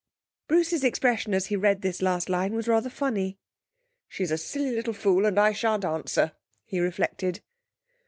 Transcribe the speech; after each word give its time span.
Bruce's 0.47 0.83
expression 0.83 1.31
as 1.31 1.45
he 1.45 1.55
read 1.55 1.83
the 1.83 1.95
last 2.03 2.27
line 2.27 2.55
was 2.55 2.67
rather 2.67 2.89
funny. 2.89 3.37
'She's 4.07 4.31
a 4.31 4.37
silly 4.39 4.71
little 4.71 4.93
fool, 4.93 5.27
and 5.27 5.39
I 5.39 5.51
shan't 5.51 5.85
answer,' 5.85 6.31
he 6.65 6.79
reflected. 6.79 7.41